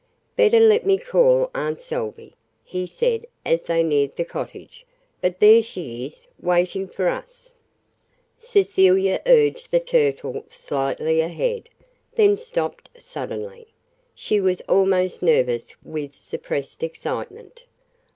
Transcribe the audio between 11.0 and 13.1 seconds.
ahead, then stopped